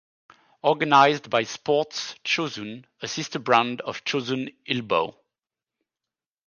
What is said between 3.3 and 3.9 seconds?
brand